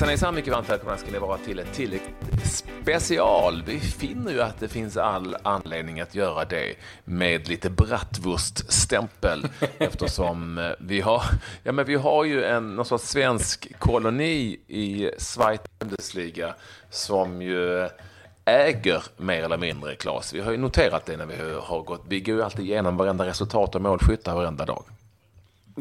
Hejsan 0.00 0.08
hejsan, 0.08 0.34
mycket 0.34 0.52
varmt 0.52 0.70
välkomna 0.70 0.96
ska 0.96 1.10
ni 1.10 1.18
vara 1.18 1.38
till 1.38 1.58
ett 1.58 1.72
tillägg 1.72 2.00
special. 2.44 3.62
Vi 3.66 3.80
finner 3.80 4.32
ju 4.32 4.40
att 4.40 4.60
det 4.60 4.68
finns 4.68 4.96
all 4.96 5.36
anledning 5.42 6.00
att 6.00 6.14
göra 6.14 6.44
det 6.44 6.74
med 7.04 7.48
lite 7.48 7.70
bratwurststämpel 7.70 9.46
eftersom 9.78 10.58
eh, 10.58 10.70
vi 10.78 11.00
har, 11.00 11.22
ja, 11.62 11.72
men 11.72 11.86
vi 11.86 11.94
har 11.94 12.24
ju 12.24 12.44
en 12.44 12.76
någon 12.76 12.84
sorts 12.84 13.04
svensk 13.04 13.78
koloni 13.78 14.60
i 14.68 15.10
Schweiz 15.18 15.60
Bundesliga 15.78 16.54
som 16.90 17.42
ju 17.42 17.88
äger 18.44 19.02
mer 19.16 19.42
eller 19.42 19.58
mindre 19.58 19.94
Klas. 19.94 20.34
Vi 20.34 20.40
har 20.40 20.52
ju 20.52 20.58
noterat 20.58 21.06
det 21.06 21.16
när 21.16 21.26
vi 21.26 21.36
har 21.60 21.82
gått, 21.82 22.04
vi 22.08 22.20
går 22.20 22.34
ju 22.34 22.42
alltid 22.42 22.64
igenom 22.64 22.96
varenda 22.96 23.26
resultat 23.26 23.74
och 23.74 23.82
målskyttar 23.82 24.34
varenda 24.34 24.64
dag. 24.64 24.84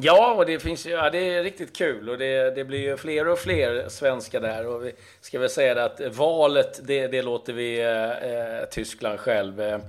Ja, 0.02 0.34
och 0.34 0.46
det 0.46 0.60
finns 0.60 0.86
ja, 0.86 1.10
det 1.10 1.34
är 1.34 1.44
riktigt 1.44 1.78
kul 1.78 2.10
och 2.10 2.18
det, 2.18 2.56
det 2.56 2.64
blir 2.64 2.80
ju 2.80 2.98
fler 2.98 3.28
och 3.28 3.40
fler 3.40 3.90
svenskar 3.90 4.42
där. 4.42 4.68
Och 4.68 4.86
vi 4.86 4.94
ska 5.22 5.40
väl 5.40 5.50
säga 5.50 5.86
att 5.86 6.02
valet, 6.12 6.80
det, 6.88 7.08
det 7.08 7.22
låter 7.22 7.54
vi 7.54 7.82
eh, 7.82 8.70
Tyskland 8.72 9.20
själv 9.20 9.62
eh, 9.62 9.80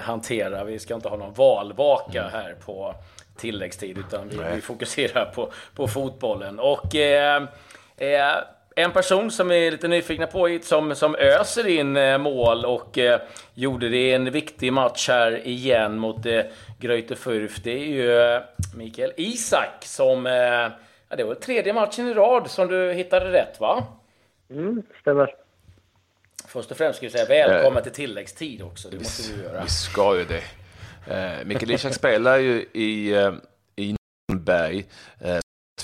hantera. 0.00 0.64
Vi 0.64 0.78
ska 0.78 0.94
inte 0.94 1.08
ha 1.08 1.16
någon 1.16 1.34
valvaka 1.34 2.20
mm. 2.20 2.32
här 2.32 2.54
på 2.66 2.94
tilläggstid, 3.36 3.98
utan 3.98 4.28
vi, 4.28 4.36
vi 4.54 4.60
fokuserar 4.60 5.24
på, 5.34 5.52
på 5.74 5.88
fotbollen. 5.88 6.58
Och 6.58 6.94
eh, 6.94 7.42
eh 7.96 8.34
en 8.76 8.92
person 8.92 9.30
som 9.30 9.48
vi 9.48 9.66
är 9.66 9.70
lite 9.70 9.88
nyfikna 9.88 10.26
på, 10.26 10.58
som, 10.62 10.94
som 10.94 11.16
öser 11.16 11.66
in 11.66 11.96
eh, 11.96 12.18
mål 12.18 12.64
och 12.64 12.98
eh, 12.98 13.20
gjorde 13.54 13.88
det 13.88 13.96
i 13.96 14.12
en 14.12 14.30
viktig 14.30 14.72
match 14.72 15.08
här 15.08 15.46
igen 15.46 15.98
mot 15.98 16.26
eh, 16.26 16.40
Greuter 16.80 17.14
Fürth, 17.14 17.60
det 17.62 17.72
är 17.72 17.86
ju 17.86 18.20
eh, 18.20 18.42
Mikael 18.76 19.12
Isak 19.16 19.84
som... 19.84 20.26
Eh, 20.26 20.32
ja, 21.08 21.16
det 21.16 21.24
var 21.24 21.34
tredje 21.34 21.72
matchen 21.72 22.08
i 22.08 22.14
rad 22.14 22.50
som 22.50 22.68
du 22.68 22.92
hittade 22.92 23.32
rätt, 23.32 23.60
va? 23.60 23.86
Mm, 24.50 24.82
stämmer. 25.00 25.34
Först 26.48 26.70
och 26.70 26.76
främst 26.76 26.96
ska 26.96 27.06
vi 27.06 27.12
säga 27.12 27.26
välkommen 27.26 27.82
till 27.82 27.92
tilläggstid 27.92 28.62
också. 28.62 28.88
Det 28.88 28.96
måste 28.96 29.32
vi 29.32 29.42
göra. 29.42 29.62
Vi 29.62 29.68
ska 29.68 30.18
ju 30.18 30.24
det. 30.24 30.42
Eh, 31.14 31.44
Mikael 31.44 31.70
Isak 31.70 31.94
spelar 31.94 32.38
ju 32.38 32.66
i, 32.72 33.12
eh, 33.12 33.32
i 33.76 33.96
Nürnberg. 34.32 34.84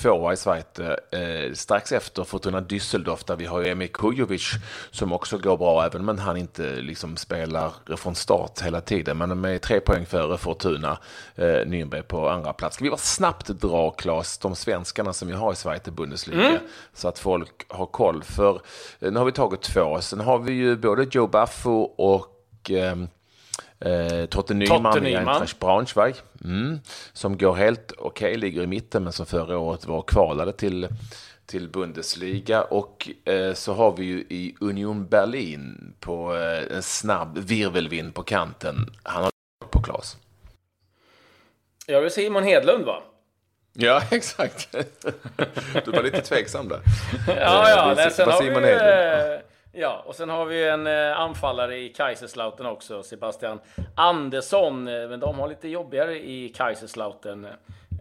Tvåa 0.03 0.33
i 0.33 0.37
Schweiz 0.37 0.79
eh, 0.79 1.53
strax 1.53 1.93
efter 1.93 2.25
Fortuna 2.25 2.61
Düsseldorf 2.61 3.25
där 3.27 3.37
vi 3.37 3.47
har 3.47 3.65
Emil 3.65 3.89
Kujovic 3.89 4.53
som 4.91 5.13
också 5.13 5.39
går 5.39 5.57
bra 5.57 5.85
även 5.85 6.09
om 6.09 6.19
han 6.19 6.37
inte 6.37 6.63
liksom 6.63 7.17
spelar 7.17 7.97
från 7.97 8.15
start 8.15 8.61
hela 8.61 8.81
tiden. 8.81 9.19
Men 9.19 9.41
med 9.41 9.63
tre 9.63 9.81
poäng 9.81 10.07
före 10.07 10.39
Fortuna 10.39 10.99
eh, 11.35 11.45
Nürnberg 11.45 12.03
på 12.03 12.29
andra 12.29 12.53
plats. 12.53 12.75
Ska 12.75 12.85
vi 12.85 12.91
bara 12.91 12.97
snabbt 12.97 13.47
dra 13.47 13.91
Klas 13.91 14.39
de 14.39 14.57
svenskarna 14.57 15.13
som 15.13 15.29
vi 15.29 15.35
har 15.35 15.53
i 15.53 15.57
Schweiz 15.57 15.85
Bundesliga 15.85 16.49
mm. 16.49 16.61
så 16.95 17.09
att 17.09 17.19
folk 17.19 17.65
har 17.69 17.87
koll. 17.87 18.23
För 18.23 18.61
eh, 19.01 19.13
nu 19.13 19.19
har 19.19 19.27
vi 19.27 19.33
tagit 19.33 19.63
två. 19.63 20.01
Sen 20.01 20.21
har 20.21 20.39
vi 20.39 20.53
ju 20.53 20.77
både 20.77 21.07
Joe 21.11 21.27
Baffo 21.27 21.81
och 21.83 22.71
eh, 22.71 22.97
Eh, 23.81 24.27
Totte 24.27 24.55
Nyman 24.55 25.07
i 25.07 25.15
Eintracht 25.15 25.59
Braunschweig. 25.59 26.15
Mm, 26.45 26.81
som 27.13 27.39
går 27.39 27.55
helt 27.55 27.93
okej, 27.93 28.29
okay, 28.29 28.37
ligger 28.37 28.63
i 28.63 28.67
mitten, 28.67 29.05
men 29.05 29.13
som 29.13 29.27
förra 29.27 29.59
året 29.59 29.87
var 29.87 30.03
kvalade 30.03 30.53
till, 30.53 30.89
till 31.47 31.69
Bundesliga. 31.69 32.63
Och 32.63 33.09
eh, 33.25 33.55
så 33.55 33.75
har 33.75 33.97
vi 33.97 34.05
ju 34.05 34.19
i 34.19 34.57
Union 34.61 35.07
Berlin 35.07 35.95
på 36.01 36.37
eh, 36.37 36.77
en 36.77 36.83
snabb 36.83 37.39
virvelvind 37.39 38.15
på 38.15 38.23
kanten. 38.23 38.77
Han 39.03 39.23
har 39.23 39.33
på 39.71 39.83
Klas. 39.83 40.17
Ja, 41.87 42.01
det 42.01 42.07
är 42.07 42.11
Simon 42.11 42.45
Hedlund 42.45 42.85
va? 42.85 43.03
Ja, 43.73 44.03
exakt. 44.11 44.77
Du 45.85 45.91
var 45.91 46.03
lite 46.03 46.21
tveksam 46.21 46.69
där. 46.69 46.81
ja, 47.27 47.69
ja. 47.69 47.95
Det, 47.95 48.11
sen 48.11 48.29
har 48.29 48.43
vi, 48.43 48.49
Hedlund. 48.49 49.50
Ja, 49.73 50.03
och 50.07 50.15
sen 50.15 50.29
har 50.29 50.47
vi 50.47 50.69
en 50.69 50.87
eh, 50.87 51.21
anfallare 51.21 51.77
i 51.79 51.89
Kaiserslautern 51.89 52.67
också, 52.67 53.03
Sebastian 53.03 53.61
Andersson. 53.95 54.89
Eh, 54.89 55.09
men 55.09 55.21
de 55.21 55.39
har 55.39 55.49
lite 55.49 55.69
jobbigare 55.69 56.19
i 56.19 56.49
Kaiserslautern 56.49 57.45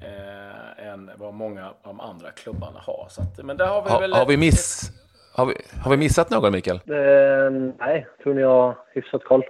eh, 0.02 0.88
än 0.88 1.12
vad 1.18 1.34
många 1.34 1.68
av 1.68 1.76
de 1.84 2.00
andra 2.00 2.32
klubbarna 2.32 2.80
har. 2.80 3.08
Så 3.10 3.22
att, 3.22 3.46
men 3.46 3.58
där 3.58 3.68
har 3.68 3.84
vi 3.84 3.90
ha, 3.90 4.00
väl... 4.00 4.14
Har 4.14 4.26
vi, 4.26 4.38
miss, 4.38 4.92
har, 5.34 5.46
vi, 5.46 5.54
har 5.84 5.92
vi 5.92 5.98
missat 5.98 6.30
någon, 6.30 6.52
Mikael? 6.52 6.76
Eh, 6.76 7.52
nej, 7.80 8.08
tror 8.24 8.34
ni 8.34 8.42
har 8.42 8.78
hyfsat 8.94 9.24
koll. 9.24 9.44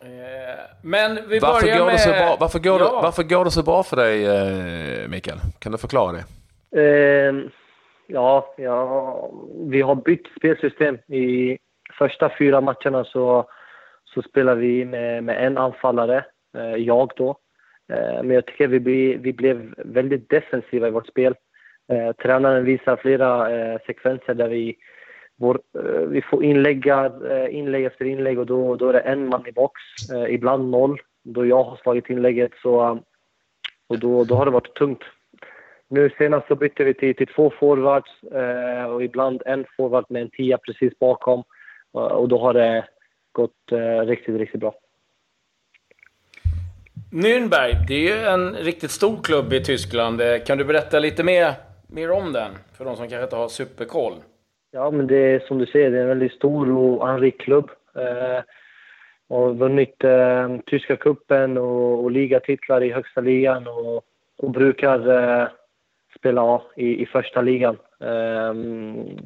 Eh, 0.00 0.08
men 0.82 1.28
vi 1.28 1.38
varför 1.38 1.60
börjar 1.60 1.78
går 1.78 1.86
med... 1.86 1.94
Det 1.94 1.98
så 1.98 2.10
bra, 2.10 2.36
varför, 2.40 2.58
går 2.58 2.80
ja. 2.80 2.86
det, 2.86 2.92
varför 2.92 3.22
går 3.22 3.44
det 3.44 3.50
så 3.50 3.62
bra 3.62 3.82
för 3.82 3.96
dig, 3.96 4.26
eh, 4.26 5.08
Mikael? 5.08 5.38
Kan 5.58 5.72
du 5.72 5.78
förklara 5.78 6.12
det? 6.12 6.24
Ja, 8.06 8.54
ja, 8.56 9.30
vi 9.70 9.80
har 9.80 9.94
bytt 9.94 10.26
spelsystem. 10.36 10.98
I 11.06 11.58
första 11.98 12.30
fyra 12.38 12.60
matcherna 12.60 13.04
så, 13.04 13.46
så 14.04 14.22
spelar 14.22 14.54
vi 14.54 14.84
med, 14.84 15.24
med 15.24 15.46
en 15.46 15.58
anfallare, 15.58 16.24
eh, 16.56 16.76
jag 16.76 17.10
då. 17.16 17.30
Eh, 17.92 18.22
men 18.22 18.30
jag 18.30 18.46
tycker 18.46 18.68
vi, 18.68 19.16
vi 19.16 19.32
blev 19.32 19.74
väldigt 19.78 20.28
defensiva 20.28 20.88
i 20.88 20.90
vårt 20.90 21.06
spel. 21.06 21.34
Eh, 21.92 22.12
tränaren 22.12 22.64
visar 22.64 22.96
flera 22.96 23.50
eh, 23.50 23.80
sekvenser 23.86 24.34
där 24.34 24.48
vi, 24.48 24.76
vår, 25.36 25.60
eh, 25.78 26.00
vi 26.08 26.22
får 26.22 26.44
inläggar, 26.44 27.32
eh, 27.32 27.54
inlägg 27.56 27.84
efter 27.84 28.04
inlägg 28.04 28.38
och 28.38 28.46
då, 28.46 28.76
då 28.76 28.88
är 28.88 28.92
det 28.92 29.00
en 29.00 29.28
man 29.28 29.46
i 29.46 29.52
box, 29.52 29.80
eh, 30.12 30.34
ibland 30.34 30.70
noll. 30.70 31.00
Då 31.24 31.46
jag 31.46 31.64
har 31.64 31.76
slagit 31.76 32.10
inlägget 32.10 32.52
så, 32.62 33.00
och 33.86 33.98
då, 33.98 34.24
då 34.24 34.34
har 34.34 34.44
det 34.44 34.50
varit 34.50 34.74
tungt. 34.74 35.02
Nu 35.92 36.10
senast 36.18 36.48
så 36.48 36.54
bytte 36.54 36.84
vi 36.84 36.94
till, 36.94 37.16
till 37.16 37.26
två 37.26 37.52
forwards 37.60 38.22
eh, 38.22 38.84
och 38.84 39.04
ibland 39.04 39.42
en 39.46 39.64
forward 39.76 40.04
med 40.08 40.22
en 40.22 40.30
tia 40.30 40.58
precis 40.58 40.98
bakom. 40.98 41.42
och 41.92 42.28
då 42.28 42.38
har 42.38 42.54
det 42.54 42.84
gått 43.32 43.72
eh, 43.72 44.06
riktigt, 44.06 44.36
riktigt 44.36 44.60
bra. 44.60 44.74
Nürnberg, 47.12 47.86
det 47.88 47.94
är 47.94 48.16
ju 48.16 48.26
en 48.26 48.54
riktigt 48.54 48.90
stor 48.90 49.22
klubb 49.22 49.52
i 49.52 49.64
Tyskland. 49.64 50.20
Eh, 50.20 50.38
kan 50.46 50.58
du 50.58 50.64
berätta 50.64 50.98
lite 50.98 51.24
mer, 51.24 51.52
mer 51.86 52.10
om 52.10 52.32
den? 52.32 52.50
För 52.76 52.84
de 52.84 52.96
som 52.96 53.08
kanske 53.08 53.24
inte 53.24 53.36
har 53.36 53.48
superkoll. 53.48 54.14
Ja, 54.70 54.90
men 54.90 55.06
det 55.06 55.16
är 55.16 55.40
som 55.40 55.58
du 55.58 55.66
säger, 55.66 55.90
det 55.90 55.98
är 55.98 56.02
en 56.02 56.08
väldigt 56.08 56.32
stor 56.32 56.70
och 56.70 57.08
anrik 57.08 57.40
klubb. 57.40 57.70
Eh, 57.96 58.42
och 59.28 59.58
vunnit 59.58 60.04
eh, 60.04 60.56
tyska 60.66 60.96
kuppen 60.96 61.58
och, 61.58 62.04
och 62.04 62.10
ligatitlar 62.10 62.82
i 62.82 62.92
högsta 62.92 63.20
ligan 63.20 63.66
och, 63.66 64.04
och 64.38 64.50
brukar 64.50 65.08
eh, 65.08 65.48
spela 66.22 66.62
i, 66.76 67.02
i 67.02 67.06
första 67.06 67.40
ligan. 67.40 67.78
Um, 67.98 69.18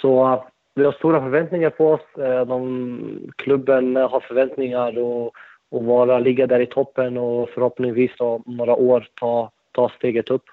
så 0.00 0.44
vi 0.74 0.84
har 0.84 0.92
stora 0.92 1.20
förväntningar 1.20 1.70
på 1.70 1.90
oss. 1.90 2.18
Eh, 2.18 2.46
de, 2.46 3.32
klubben 3.36 3.96
har 3.96 4.20
förväntningar 4.20 4.98
och, 4.98 5.32
och 5.70 5.84
vara, 5.84 6.18
ligga 6.18 6.46
där 6.46 6.60
i 6.60 6.66
toppen 6.66 7.16
och 7.16 7.48
förhoppningsvis 7.50 8.20
om 8.20 8.42
några 8.46 8.74
år 8.74 9.08
ta, 9.14 9.50
ta 9.72 9.88
steget 9.88 10.30
upp. 10.30 10.44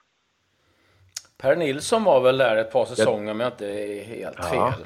Per 1.42 1.56
Nilsson 1.56 2.04
var 2.04 2.22
väl 2.22 2.38
där 2.38 2.58
ett 2.58 2.72
par 2.72 2.86
säsonger 2.86 3.32
om 3.32 3.40
jag 3.40 3.50
inte 3.50 3.66
är 3.66 4.04
helt 4.04 4.38
ja. 4.38 4.74
fel? 4.74 4.86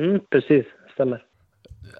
Mm, 0.00 0.20
precis, 0.30 0.66
stämmer 0.92 1.27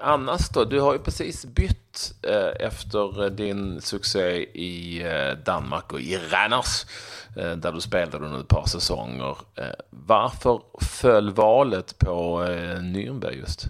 annars 0.00 0.49
då? 0.54 0.65
Du 0.65 0.81
har 0.81 0.93
ju 0.93 0.99
precis 0.99 1.47
bytt 1.47 1.99
eh, 2.28 2.66
efter 2.66 3.25
eh, 3.25 3.31
din 3.31 3.81
succé 3.81 4.47
i 4.53 5.03
eh, 5.03 5.38
Danmark 5.47 5.93
och 5.93 6.00
i 6.00 6.16
Ranners 6.32 6.84
eh, 7.37 7.56
där 7.56 7.72
du 7.72 7.81
spelade 7.81 8.16
under 8.16 8.41
ett 8.41 8.49
par 8.49 8.66
säsonger. 8.66 9.37
Eh, 9.59 9.65
varför 9.91 10.60
föll 11.03 11.31
valet 11.31 11.99
på 11.99 12.43
eh, 12.43 12.78
Nürnberg 12.81 13.38
just? 13.38 13.65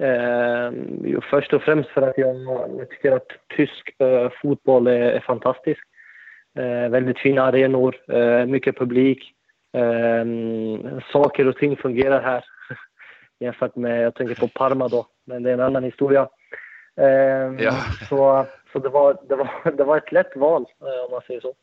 Eh, 0.00 0.70
jo, 1.04 1.20
först 1.30 1.52
och 1.52 1.62
främst 1.62 1.90
för 1.90 2.02
att 2.02 2.18
jag, 2.18 2.36
jag 2.78 2.90
tycker 2.90 3.12
att 3.12 3.28
tysk 3.56 4.00
eh, 4.00 4.30
fotboll 4.42 4.86
är, 4.86 5.00
är 5.00 5.20
fantastisk. 5.20 5.80
Eh, 6.58 6.88
väldigt 6.88 7.18
fina 7.18 7.42
arenor, 7.42 7.96
eh, 8.12 8.46
mycket 8.46 8.78
publik. 8.78 9.32
Eh, 9.72 10.24
saker 11.12 11.46
och 11.46 11.56
ting 11.56 11.76
fungerar 11.76 12.22
här 12.22 12.44
jämfört 13.40 13.76
med, 13.76 14.02
jag 14.02 14.14
tänker 14.14 14.34
på 14.34 14.48
Parma 14.48 14.88
då, 14.88 15.06
men 15.28 15.42
det 15.42 15.50
är 15.50 15.54
en 15.54 15.60
annan 15.60 15.84
historia. 15.84 16.28
Eh, 16.96 17.64
ja. 17.64 17.74
Så, 18.08 18.46
så 18.72 18.78
det, 18.78 18.88
var, 18.88 19.16
det, 19.28 19.36
var, 19.36 19.72
det 19.76 19.84
var 19.84 19.96
ett 19.96 20.12
lätt 20.12 20.36
val, 20.36 20.66
eh, 20.80 21.04
om 21.04 21.10
man 21.10 21.20
säger 21.26 21.40
så. 21.40 21.54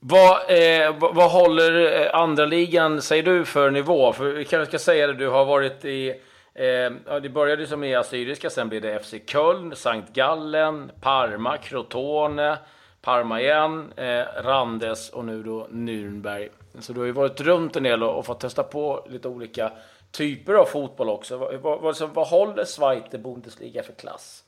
Vad, 0.00 0.36
eh, 0.48 0.94
vad 0.98 1.30
håller 1.30 2.02
eh, 2.02 2.14
andra 2.20 2.44
ligan, 2.46 3.02
säger 3.02 3.22
du, 3.22 3.44
för 3.44 3.70
nivå? 3.70 4.12
För 4.12 4.24
vi 4.24 4.44
kanske 4.44 4.66
ska 4.66 4.78
säga 4.78 5.06
det, 5.06 5.14
du 5.14 5.28
har 5.28 5.44
varit 5.44 5.84
i... 5.84 6.10
Eh, 6.54 7.20
det 7.22 7.28
började 7.28 7.66
som 7.66 7.84
i 7.84 7.94
Assyriska, 7.94 8.50
sen 8.50 8.68
blev 8.68 8.82
det 8.82 8.98
FC 8.98 9.14
Köln, 9.26 9.76
Sankt 9.76 10.12
Gallen, 10.12 10.90
Parma, 11.00 11.56
Crotone, 11.56 12.56
Parma 13.02 13.40
igen, 13.40 13.92
eh, 13.96 14.42
Randes 14.42 15.10
och 15.10 15.24
nu 15.24 15.42
då 15.42 15.66
Nürnberg. 15.70 16.48
Så 16.78 16.92
du 16.92 17.00
har 17.00 17.06
ju 17.06 17.12
varit 17.12 17.40
runt 17.40 17.76
en 17.76 17.82
del 17.82 18.02
och, 18.02 18.18
och 18.18 18.26
fått 18.26 18.40
testa 18.40 18.62
på 18.62 19.06
lite 19.10 19.28
olika 19.28 19.72
typer 20.16 20.54
av 20.54 20.64
fotboll 20.64 21.08
också. 21.08 21.36
Vad, 21.36 21.54
vad, 21.60 21.80
vad, 21.80 22.10
vad 22.14 22.26
håller 22.26 22.64
Zweite 22.64 23.18
Bundesliga 23.18 23.82
för 23.82 23.92
klass? 23.92 24.44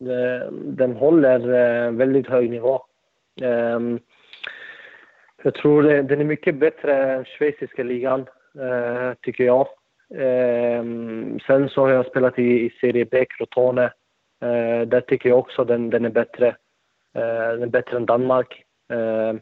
Eh, 0.00 0.52
den 0.52 0.96
håller 0.96 1.40
eh, 1.40 1.92
väldigt 1.92 2.26
hög 2.26 2.50
nivå. 2.50 2.80
Ehm, 3.40 3.98
jag 5.42 5.54
tror 5.54 5.82
den 5.82 6.20
är 6.20 6.24
mycket 6.24 6.54
bättre 6.54 7.12
än 7.12 7.24
schweiziska 7.24 7.82
ligan, 7.82 8.20
eh, 8.60 9.12
tycker 9.22 9.44
jag. 9.44 9.66
Ehm, 10.14 11.38
sen 11.46 11.68
så 11.68 11.80
har 11.80 11.90
jag 11.90 12.06
spelat 12.06 12.38
i, 12.38 12.70
Serie 12.80 13.04
B, 13.04 13.24
Crotone. 13.24 13.92
Där 14.86 15.00
tycker 15.00 15.28
jag 15.28 15.38
också 15.38 15.64
den, 15.64 15.90
den 15.90 16.04
är 16.04 16.10
bättre. 16.10 16.56
Den 17.12 17.62
är 17.62 17.66
bättre 17.66 17.96
än 17.96 18.06
Danmark. 18.06 18.64
Ehm, 18.88 19.40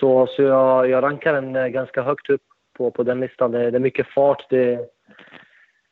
så 0.00 0.26
så 0.26 0.42
jag, 0.42 0.88
jag 0.88 1.02
rankar 1.02 1.32
den 1.32 1.72
ganska 1.72 2.02
högt 2.02 2.30
upp 2.30 2.42
på, 2.76 2.90
på 2.90 3.02
den 3.02 3.20
listan. 3.20 3.50
Det, 3.50 3.70
det 3.70 3.78
är 3.78 3.80
mycket 3.80 4.06
fart, 4.06 4.46
det, 4.50 4.76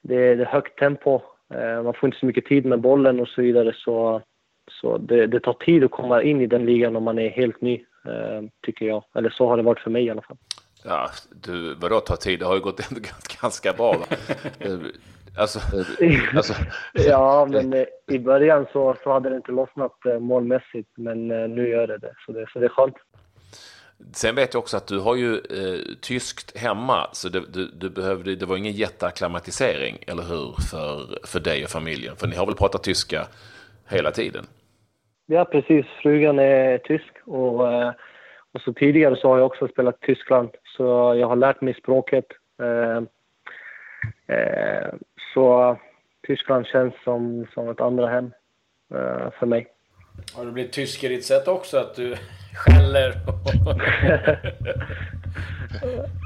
det, 0.02 0.34
det 0.34 0.42
är 0.42 0.46
högt 0.46 0.78
tempo. 0.78 1.20
man 1.84 1.94
får 1.94 2.06
inte 2.06 2.19
så 2.19 2.26
mycket 2.26 2.46
tid 2.46 2.64
med 2.66 2.81
bollen 2.81 3.20
och 3.20 3.28
så 3.28 3.42
vidare. 3.42 3.72
Så, 3.76 4.22
så 4.81 4.98
det, 4.98 5.26
det 5.26 5.40
tar 5.40 5.52
tid 5.52 5.84
att 5.84 5.90
komma 5.90 6.22
in 6.22 6.40
i 6.40 6.46
den 6.46 6.64
ligan 6.64 6.96
om 6.96 7.04
man 7.04 7.19
är 7.19 7.28
helt 7.28 7.60
ny, 7.60 7.84
tycker 8.66 8.86
jag. 8.86 9.04
Eller 9.14 9.31
så 9.31 9.48
har 9.48 9.56
det 9.56 9.62
varit 9.62 9.81
för 9.81 9.90
mig 9.90 10.04
i 10.04 10.10
alla 10.10 10.22
fall. 10.22 10.36
Ja, 10.84 11.10
du, 11.42 11.75
vadå 11.75 12.00
ta 12.00 12.16
tid? 12.16 12.38
Det 12.38 12.46
har 12.46 12.54
ju 12.54 12.60
gått 12.60 12.90
ändå 12.90 13.00
ganska 13.42 13.72
bra. 13.72 13.92
Va? 13.92 14.16
Alltså, 15.37 15.58
alltså. 16.37 16.54
ja, 16.92 17.46
men 17.50 17.72
eh, 17.72 17.84
i 18.10 18.19
början 18.19 18.66
så, 18.72 18.96
så 19.02 19.12
hade 19.12 19.30
det 19.30 19.37
inte 19.37 19.52
lossnat 19.52 20.06
eh, 20.06 20.19
målmässigt, 20.19 20.88
men 20.96 21.30
eh, 21.30 21.48
nu 21.48 21.69
gör 21.69 21.87
det 21.87 21.98
det. 21.98 22.14
Så 22.26 22.32
det, 22.32 22.46
så 22.52 22.58
det 22.58 22.64
är 22.64 22.69
skönt. 22.69 22.94
Sen 24.12 24.35
vet 24.35 24.55
jag 24.55 24.61
också 24.61 24.76
att 24.76 24.87
du 24.87 25.00
har 25.00 25.17
ju 25.17 25.32
eh, 25.35 25.96
tyskt 26.02 26.58
hemma, 26.58 27.08
så 27.12 27.29
det, 27.29 27.41
du, 27.52 27.70
du, 27.75 27.91
behövde, 27.91 28.37
det 28.37 28.46
var 28.46 28.56
ingen 28.56 28.73
jätteakklimatisering, 28.73 29.99
eller 30.06 30.23
hur, 30.23 30.55
för, 30.70 31.26
för 31.26 31.41
dig 31.41 31.64
och 31.64 31.70
familjen? 31.70 32.17
För 32.17 32.26
ni 32.26 32.37
har 32.37 32.46
väl 32.46 32.55
pratat 32.55 32.82
tyska 32.82 33.26
hela 33.88 34.11
tiden? 34.11 34.44
Ja, 35.26 35.44
precis. 35.44 35.87
Frugan 36.02 36.38
är 36.38 36.79
tysk 36.79 37.12
och, 37.25 37.73
eh, 37.73 37.93
och 38.52 38.61
så 38.61 38.73
tidigare 38.73 39.17
så 39.17 39.29
har 39.29 39.38
jag 39.38 39.46
också 39.46 39.69
spelat 39.69 40.00
Tyskland, 40.00 40.50
så 40.76 41.14
jag 41.19 41.26
har 41.26 41.37
lärt 41.37 41.61
mig 41.61 41.75
språket. 41.75 42.26
Eh, 42.62 42.97
eh, 44.37 44.94
så 45.35 45.76
Tyskland 46.26 46.67
känns 46.67 46.94
som, 47.05 47.47
som 47.55 47.69
ett 47.69 47.81
andra 47.81 48.06
hem 48.08 48.32
eh, 48.94 49.31
för 49.38 49.47
mig. 49.47 49.74
Har 50.34 50.44
du 50.44 50.50
blivit 50.52 50.72
tysk 50.72 51.05
i 51.05 51.08
ditt 51.08 51.25
sätt 51.25 51.49
också? 51.49 51.78
Att 51.78 51.94
du 51.94 52.16
skäller? 52.55 53.14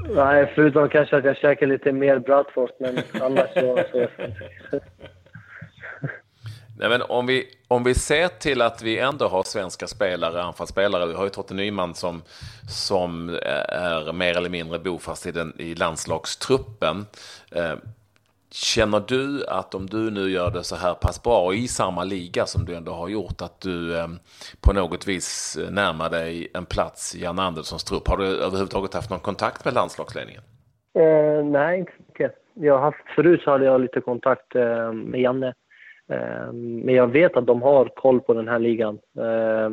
Nej, 0.15 0.51
förutom 0.55 0.89
kanske 0.89 1.17
att 1.17 1.25
jag 1.25 1.37
käkar 1.37 1.67
lite 1.67 1.91
mer 1.91 2.19
bratwurst, 2.19 2.73
men 2.79 2.99
annars 3.21 3.49
så... 3.53 3.79
Nej, 6.79 6.89
men 6.89 7.01
om, 7.01 7.25
vi, 7.27 7.47
om 7.67 7.83
vi 7.83 7.93
ser 7.93 8.27
till 8.27 8.61
att 8.61 8.81
vi 8.81 8.99
ändå 8.99 9.27
har 9.27 9.43
svenska 9.43 9.87
spelare, 9.87 10.43
anfallsspelare. 10.43 11.05
Vi 11.05 11.13
har 11.13 11.23
ju 11.23 11.29
Totte 11.29 11.53
Nyman 11.53 11.95
som, 11.95 12.23
som 12.69 13.29
är 13.69 14.13
mer 14.13 14.37
eller 14.37 14.49
mindre 14.49 14.79
bofast 14.79 15.25
i, 15.25 15.31
den, 15.31 15.53
i 15.57 15.75
landslagstruppen. 15.75 17.05
Eh, 18.49 18.53
Känner 18.53 18.99
du 19.07 19.45
att 19.47 19.75
om 19.75 19.85
du 19.85 20.11
nu 20.11 20.29
gör 20.29 20.51
det 20.51 20.63
så 20.63 20.75
här 20.75 20.93
pass 20.93 21.23
bra 21.23 21.53
i 21.53 21.67
samma 21.67 22.03
liga 22.03 22.45
som 22.45 22.65
du 22.65 22.75
ändå 22.75 22.91
har 22.91 23.09
gjort, 23.09 23.41
att 23.41 23.61
du 23.61 23.97
eh, 23.97 24.07
på 24.61 24.73
något 24.73 25.07
vis 25.07 25.57
närmar 25.71 26.09
dig 26.09 26.47
en 26.53 26.65
plats 26.65 27.15
i 27.15 27.23
Jan 27.23 27.39
Anderssons 27.39 27.83
trupp? 27.83 28.07
Har 28.07 28.17
du 28.17 28.25
överhuvudtaget 28.25 28.93
haft 28.93 29.09
någon 29.09 29.19
kontakt 29.19 29.65
med 29.65 29.73
landslagsledningen? 29.73 30.41
Eh, 30.93 31.45
nej, 31.45 31.79
inte 31.79 31.91
mycket. 32.07 32.35
Jag 32.53 32.73
har 32.73 32.81
haft, 32.81 33.09
förut 33.15 33.41
så 33.41 33.51
hade 33.51 33.65
jag 33.65 33.81
lite 33.81 34.01
kontakt 34.01 34.55
eh, 34.55 34.93
med 34.93 35.21
Janne. 35.21 35.53
Eh, 36.09 36.53
men 36.53 36.95
jag 36.95 37.07
vet 37.07 37.37
att 37.37 37.47
de 37.47 37.61
har 37.61 37.85
koll 37.85 38.19
på 38.19 38.33
den 38.33 38.47
här 38.47 38.59
ligan. 38.59 38.99
Eh, 39.17 39.69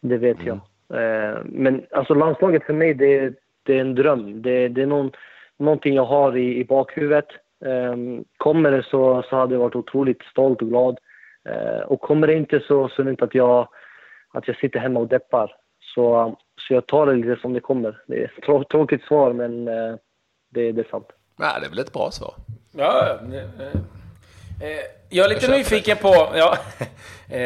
det 0.00 0.16
vet 0.16 0.40
mm. 0.40 0.46
jag. 0.46 0.60
Eh, 1.00 1.38
men 1.44 1.82
alltså 1.90 2.14
landslaget 2.14 2.64
för 2.64 2.72
mig, 2.72 2.94
det, 2.94 3.34
det 3.62 3.76
är 3.76 3.80
en 3.80 3.94
dröm. 3.94 4.42
Det, 4.42 4.68
det 4.68 4.82
är 4.82 4.86
någon, 4.86 5.10
någonting 5.58 5.94
jag 5.94 6.04
har 6.04 6.36
i, 6.36 6.58
i 6.60 6.64
bakhuvudet. 6.64 7.28
Um, 7.60 8.24
kommer 8.36 8.70
det 8.70 8.82
så, 8.82 9.22
så 9.30 9.36
hade 9.36 9.54
jag 9.54 9.60
varit 9.60 9.76
otroligt 9.76 10.22
stolt 10.22 10.62
och 10.62 10.68
glad. 10.68 10.98
Uh, 11.48 11.80
och 11.80 12.00
kommer 12.00 12.26
det 12.26 12.34
inte 12.34 12.60
så, 12.60 12.88
så 12.88 13.02
är 13.02 13.04
det 13.04 13.10
inte 13.10 13.24
att 13.24 13.34
jag, 13.34 13.68
att 14.32 14.48
jag 14.48 14.56
sitter 14.56 14.80
hemma 14.80 15.00
och 15.00 15.08
deppar. 15.08 15.54
Så, 15.94 16.36
så 16.60 16.74
jag 16.74 16.86
tar 16.86 17.06
det 17.06 17.14
lite 17.14 17.40
som 17.40 17.52
det 17.52 17.60
kommer. 17.60 18.02
Det 18.06 18.22
är 18.22 18.24
ett 18.24 18.68
tråkigt 18.68 19.02
svar, 19.02 19.32
men 19.32 19.68
uh, 19.68 19.96
det, 20.50 20.72
det 20.72 20.80
är 20.80 20.90
sant. 20.90 21.08
Nej, 21.38 21.50
det 21.60 21.66
är 21.66 21.70
väl 21.70 21.78
ett 21.78 21.92
bra 21.92 22.10
svar. 22.10 22.34
Ja, 22.72 23.18
eh, 24.60 24.68
jag 25.08 25.24
är 25.24 25.28
lite 25.28 25.46
jag 25.46 25.58
nyfiken 25.58 25.96
det. 25.96 26.02
på... 26.02 26.28
Ja, 26.34 26.56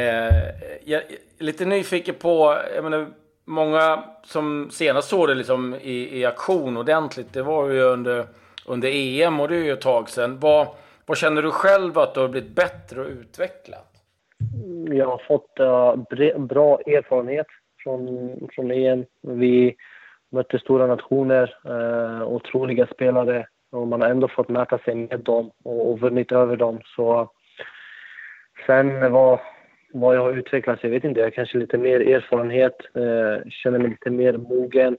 jag 0.84 1.02
är 1.02 1.04
lite 1.38 1.64
nyfiken 1.64 2.14
på... 2.14 2.58
Jag 2.74 2.84
menar, 2.84 3.06
många 3.44 4.04
som 4.24 4.70
senast 4.70 5.08
såg 5.08 5.28
det 5.28 5.34
liksom 5.34 5.74
i, 5.74 6.18
i 6.20 6.24
aktion 6.24 6.76
ordentligt, 6.76 7.32
det 7.32 7.42
var 7.42 7.68
ju 7.68 7.80
under 7.80 8.26
under 8.66 8.88
EM 8.92 9.40
och 9.40 9.48
det 9.48 9.56
är 9.56 9.64
ju 9.64 9.72
ett 9.72 9.80
tag 9.80 10.08
sedan. 10.08 10.38
Vad, 10.40 10.66
vad 11.06 11.18
känner 11.18 11.42
du 11.42 11.50
själv 11.50 11.98
att 11.98 12.14
du 12.14 12.20
har 12.20 12.28
blivit 12.28 12.54
bättre 12.54 13.00
och 13.00 13.08
utvecklat? 13.08 13.88
Jag 14.90 15.06
har 15.06 15.22
fått 15.28 15.60
uh, 15.60 16.38
bra 16.46 16.80
erfarenhet 16.80 17.46
från, 17.82 18.08
från 18.52 18.70
EM. 18.70 19.04
Vi 19.22 19.74
mötte 20.32 20.58
stora 20.58 20.86
nationer, 20.86 21.54
uh, 21.68 22.22
otroliga 22.22 22.86
spelare 22.86 23.46
och 23.72 23.88
man 23.88 24.00
har 24.00 24.08
ändå 24.08 24.28
fått 24.28 24.48
mäta 24.48 24.78
sig 24.78 24.94
med 24.94 25.20
dem 25.20 25.50
och, 25.64 25.90
och 25.90 26.00
vunnit 26.00 26.32
över 26.32 26.56
dem. 26.56 26.80
Så 26.96 27.30
sen 28.66 29.12
vad, 29.12 29.40
vad 29.92 30.16
jag 30.16 30.20
har 30.20 30.32
utvecklats, 30.32 30.82
jag 30.82 30.90
vet 30.90 31.04
inte, 31.04 31.20
jag 31.20 31.34
kanske 31.34 31.58
lite 31.58 31.78
mer 31.78 32.00
erfarenhet, 32.00 32.76
uh, 32.96 33.50
känner 33.50 33.78
mig 33.78 33.90
lite 33.90 34.10
mer 34.10 34.32
mogen. 34.32 34.96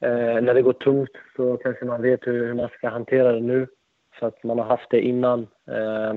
Eh, 0.00 0.40
när 0.42 0.54
det 0.54 0.62
går 0.62 0.72
tungt 0.72 1.10
så 1.36 1.56
kanske 1.56 1.84
man 1.84 2.02
vet 2.02 2.26
hur, 2.26 2.46
hur, 2.46 2.54
man 2.54 2.68
ska 2.68 2.88
hantera 2.88 3.32
det 3.32 3.40
nu, 3.40 3.66
för 4.18 4.26
att 4.26 4.44
man 4.44 4.58
har 4.58 4.66
haft 4.66 4.90
det 4.90 5.00
innan. 5.00 5.40
Eh, 5.66 6.14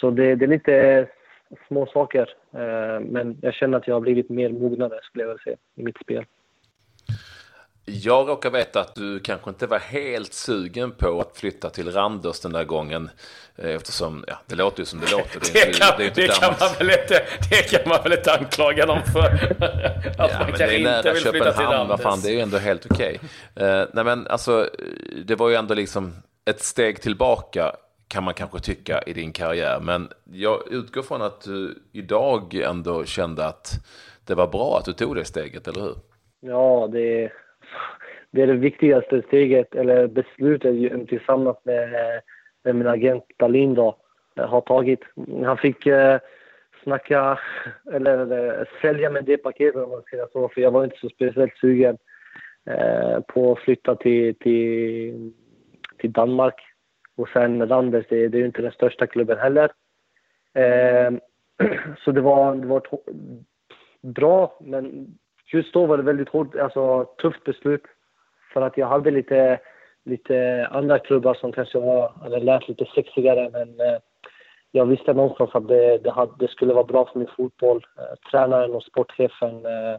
så 0.00 0.10
det, 0.10 0.34
det, 0.34 0.44
är 0.44 0.48
lite 0.48 1.08
små 1.68 1.86
saker, 1.86 2.34
eh, 2.52 3.00
men 3.00 3.38
jag 3.42 3.54
känner 3.54 3.78
att 3.78 3.88
jag 3.88 3.94
har 3.94 4.00
blivit 4.00 4.30
mer 4.30 4.50
mognare, 4.50 4.98
skulle 5.02 5.24
jag 5.24 5.28
vilja 5.28 5.42
säga, 5.44 5.56
i 5.74 5.82
mitt 5.82 5.98
spel. 5.98 6.24
Jag 7.88 8.28
råkar 8.28 8.50
veta 8.50 8.80
att 8.80 8.94
du 8.94 9.20
kanske 9.20 9.50
inte 9.50 9.66
var 9.66 9.78
helt 9.78 10.32
sugen 10.32 10.92
på 10.92 11.20
att 11.20 11.38
flytta 11.38 11.70
till 11.70 11.92
Randers 11.92 12.40
den 12.40 12.52
där 12.52 12.64
gången. 12.64 13.10
Eh, 13.56 13.70
eftersom, 13.70 14.24
ja, 14.28 14.38
det 14.46 14.54
låter 14.54 14.80
ju 14.80 14.84
som 14.84 15.00
det 15.00 15.10
låter. 15.10 15.40
Det, 15.40 15.52
det, 15.52 15.78
kan, 15.78 15.94
det, 15.98 16.14
det 16.14 16.28
kan, 16.28 16.54
man 16.60 16.68
väl 16.78 16.90
inte, 16.90 17.22
det 17.50 17.70
kan 17.70 17.88
man 17.88 18.02
väl 18.02 18.12
inte 18.12 18.32
anklaga 18.32 18.86
dem 18.86 19.00
för. 19.12 19.24
att 20.18 20.30
ja, 20.30 20.38
man 20.38 20.50
men 20.50 20.58
det 20.58 20.76
är 20.76 20.82
nära 20.82 21.14
Köpenhamn, 21.14 21.88
vad 21.88 22.00
fan, 22.00 22.20
det 22.22 22.28
är 22.28 22.32
ju 22.32 22.40
ändå 22.40 22.58
helt 22.58 22.86
okej. 22.90 23.20
Okay. 23.54 23.68
Uh, 23.68 23.80
eh, 23.80 23.88
nej 23.92 24.04
men 24.04 24.26
alltså, 24.26 24.70
det 25.24 25.34
var 25.34 25.48
ju 25.48 25.54
ändå 25.54 25.74
liksom 25.74 26.16
ett 26.44 26.62
steg 26.62 27.02
tillbaka 27.02 27.72
kan 28.08 28.24
man 28.24 28.34
kanske 28.34 28.60
tycka 28.60 29.02
i 29.02 29.12
din 29.12 29.32
karriär. 29.32 29.80
Men 29.80 30.08
jag 30.24 30.72
utgår 30.72 31.02
från 31.02 31.22
att 31.22 31.40
du 31.40 31.82
idag 31.92 32.54
ändå 32.54 33.04
kände 33.04 33.46
att 33.46 33.72
det 34.24 34.34
var 34.34 34.46
bra 34.46 34.78
att 34.78 34.84
du 34.84 34.92
tog 34.92 35.16
det 35.16 35.24
steget, 35.24 35.68
eller 35.68 35.80
hur? 35.80 35.96
Ja, 36.40 36.88
det 36.92 37.30
det 38.30 38.42
är 38.42 38.46
det 38.46 38.52
viktigaste 38.52 39.22
steget, 39.22 39.74
eller 39.74 40.06
beslutet 40.06 41.08
tillsammans 41.08 41.56
med, 41.64 41.90
med 42.64 42.74
min 42.74 42.86
agent 42.86 43.24
Dalin 43.36 43.74
då, 43.74 43.96
eh, 44.36 44.48
har 44.48 44.60
tagit. 44.60 45.00
Han 45.44 45.56
fick 45.56 45.86
eh, 45.86 46.18
snacka, 46.82 47.38
eller, 47.92 48.18
eller 48.18 48.68
sälja 48.80 49.10
med 49.10 49.24
det 49.24 49.36
paketet 49.36 49.82
om 49.82 49.90
man 49.90 50.02
ska 50.02 50.16
säga 50.16 50.26
så, 50.32 50.48
för 50.48 50.60
jag 50.60 50.70
var 50.70 50.84
inte 50.84 50.98
så 51.00 51.08
speciellt 51.08 51.56
sugen 51.56 51.98
eh, 52.66 53.20
på 53.20 53.52
att 53.52 53.58
flytta 53.58 53.96
till, 53.96 54.34
till, 54.34 55.32
till 55.98 56.12
Danmark. 56.12 56.54
Och 57.16 57.28
sen 57.28 57.68
Randers, 57.68 58.06
det, 58.08 58.28
det 58.28 58.38
är 58.38 58.40
ju 58.40 58.46
inte 58.46 58.62
den 58.62 58.72
största 58.72 59.06
klubben 59.06 59.38
heller. 59.38 59.70
Eh, 60.54 61.10
så 62.04 62.12
det 62.12 62.20
var, 62.20 62.54
det 62.54 62.66
var 62.66 62.78
ett 62.78 62.92
bra, 64.02 64.58
men 64.60 65.06
just 65.52 65.72
då 65.72 65.86
var 65.86 65.96
det 65.96 66.02
väldigt 66.02 66.28
hårt, 66.28 66.56
alltså 66.56 67.04
tufft 67.04 67.44
beslut. 67.44 67.82
För 68.52 68.62
att 68.62 68.76
jag 68.76 68.86
hade 68.86 69.10
lite, 69.10 69.60
lite 70.04 70.66
andra 70.70 70.98
klubbar 70.98 71.34
som 71.34 71.52
kanske 71.52 71.78
var, 71.78 72.12
eller 72.26 72.40
lät 72.40 72.68
lite 72.68 72.84
sexigare 72.94 73.50
men 73.52 73.80
eh, 73.80 73.98
jag 74.76 74.86
visste 74.86 75.12
någonstans 75.12 75.50
att 75.54 75.68
det, 75.68 75.98
det, 75.98 76.10
hade, 76.10 76.32
det, 76.38 76.50
skulle 76.50 76.74
vara 76.74 76.84
bra 76.84 77.06
för 77.12 77.18
min 77.18 77.28
fotboll. 77.36 77.86
Eh, 77.98 78.30
tränaren 78.30 78.74
och 78.74 78.82
sportchefen 78.82 79.66
eh, 79.66 79.98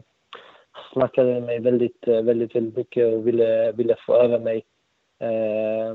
snackade 0.92 1.32
med 1.32 1.42
mig 1.42 1.60
väldigt, 1.60 2.08
eh, 2.08 2.22
väldigt, 2.22 2.54
väldigt 2.56 2.76
mycket 2.76 3.14
och 3.14 3.26
ville, 3.26 3.72
ville 3.72 3.96
få 4.06 4.14
över 4.14 4.38
mig. 4.38 4.64
Eh, 5.20 5.94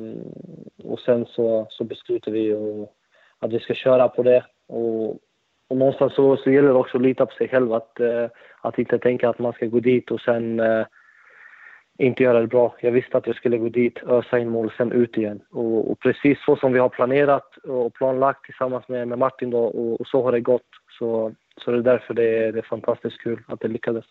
och 0.83 0.99
sen 0.99 1.25
så, 1.25 1.67
så 1.69 1.83
beslutade 1.83 2.37
vi 2.37 2.55
att 3.39 3.53
vi 3.53 3.59
ska 3.59 3.73
köra 3.73 4.07
på 4.07 4.23
det. 4.23 4.45
Och, 4.67 5.19
och 5.73 5.77
någonstans 5.77 6.13
så, 6.15 6.37
så 6.37 6.51
gäller 6.51 6.67
det 6.67 6.73
också 6.73 6.97
att 6.97 7.03
lita 7.03 7.25
på 7.25 7.35
sig 7.35 7.49
själv. 7.49 7.73
Att, 7.73 7.99
eh, 7.99 8.25
att 8.61 8.77
inte 8.79 8.99
tänka 8.99 9.29
att 9.29 9.39
man 9.39 9.53
ska 9.53 9.65
gå 9.65 9.79
dit 9.79 10.11
och 10.11 10.21
sen 10.21 10.59
eh, 10.59 10.85
inte 11.97 12.23
göra 12.23 12.39
det 12.41 12.47
bra. 12.47 12.75
Jag 12.79 12.91
visste 12.91 13.17
att 13.17 13.27
jag 13.27 13.35
skulle 13.35 13.57
gå 13.57 13.69
dit, 13.69 13.99
ösa 14.07 14.39
in 14.39 14.49
mål, 14.49 14.73
sen 14.77 14.91
ut 14.91 15.17
igen. 15.17 15.41
Och, 15.51 15.91
och, 15.91 15.99
precis 15.99 16.37
så 16.45 16.55
som 16.55 16.73
vi 16.73 16.79
har 16.79 16.89
planerat 16.89 17.57
och 17.57 17.93
planlagt 17.93 18.45
tillsammans 18.45 18.87
med, 18.87 19.07
med 19.07 19.17
Martin 19.17 19.49
då, 19.49 19.63
och, 19.63 20.01
och, 20.01 20.07
så 20.07 20.23
har 20.23 20.31
det 20.31 20.39
gått. 20.39 20.71
Så, 20.99 21.33
så 21.63 21.71
det 21.71 21.77
är 21.77 21.81
därför 21.81 22.13
det 22.13 22.37
är, 22.37 22.51
det 22.51 22.59
är 22.59 22.63
fantastiskt 22.63 23.21
kul 23.21 23.43
att 23.47 23.59
det 23.59 23.67
lyckades. 23.67 24.05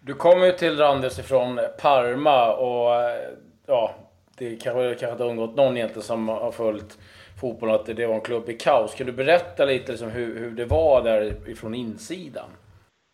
Du 0.00 0.14
kommer 0.14 0.46
ju 0.46 0.52
till 0.52 0.76
Randers 0.76 1.18
ifrån 1.18 1.60
Parma 1.82 2.52
och 2.54 2.94
eh, 2.94 3.28
ja, 3.66 3.94
det 4.38 4.62
kanske, 4.62 4.88
kanske 4.88 5.10
inte 5.10 5.22
har 5.22 5.30
undgått 5.30 5.56
någon 5.56 5.76
egentligen 5.76 6.02
som 6.02 6.28
har 6.28 6.52
följt 6.52 6.98
fotbollen 7.40 7.74
att 7.74 7.86
det 7.86 8.06
var 8.06 8.14
en 8.14 8.20
klubb 8.20 8.48
i 8.48 8.52
kaos. 8.52 8.94
Kan 8.94 9.06
du 9.06 9.12
berätta 9.12 9.64
lite 9.64 9.92
liksom 9.92 10.10
hur, 10.10 10.38
hur 10.38 10.50
det 10.50 10.64
var 10.64 11.02
där 11.02 11.54
från 11.54 11.74
insidan? 11.74 12.48